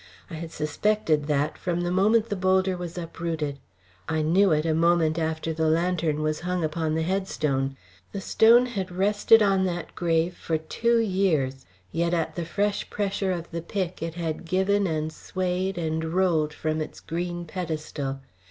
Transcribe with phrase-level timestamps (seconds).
[0.31, 3.59] I had suspected that from the moment the boulder was uprooted;
[4.09, 7.77] I knew it a moment after the lantern was hung upon the headstone.
[8.11, 13.31] The stone had rested on that grave for two years, yet at the fresh pressure
[13.31, 18.21] of the pick it had given and swayed and rolled from its green pedestal.